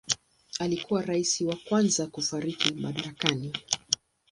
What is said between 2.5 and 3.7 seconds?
madarakani.